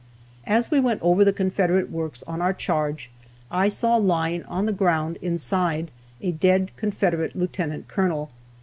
As 0.47 0.71
we 0.71 0.79
went 0.79 0.99
over 1.03 1.23
the 1.23 1.31
Confederate 1.31 1.91
works 1.91 2.23
on 2.23 2.41
our 2.41 2.53
charge, 2.55 3.11
I 3.51 3.69
saw 3.69 3.97
lying 3.97 4.41
on 4.45 4.65
the 4.65 4.73
ground, 4.73 5.19
inside, 5.21 5.91
a 6.21 6.31
dead 6.31 6.71
Confederate 6.75 7.35
lieutenant 7.35 7.87
colonel. 7.87 8.31